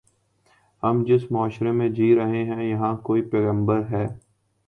[0.83, 4.05] ہم جس معاشرے میں جی رہے ہیں، یہاں کوئی پیغمبر ہے۔